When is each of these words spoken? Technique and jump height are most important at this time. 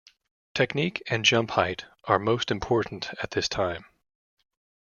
Technique 0.55 1.03
and 1.11 1.23
jump 1.23 1.51
height 1.51 1.85
are 2.05 2.17
most 2.17 2.49
important 2.49 3.11
at 3.21 3.29
this 3.29 3.47
time. 3.47 3.85